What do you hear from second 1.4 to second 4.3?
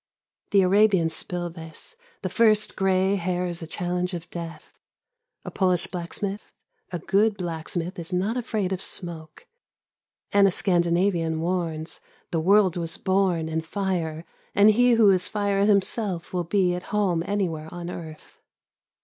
this: The first gray hair is a challenge of